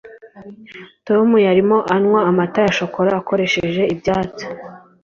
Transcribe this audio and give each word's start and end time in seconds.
tom 1.07 1.27
yarimo 1.47 1.77
anywa 1.95 2.19
amata 2.29 2.59
ya 2.65 2.71
shokora 2.77 3.11
akoresheje 3.21 3.81
ibyatsi 3.93 4.43